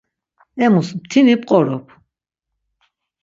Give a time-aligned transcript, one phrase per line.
[0.65, 1.85] Emus mtini p̌qorop.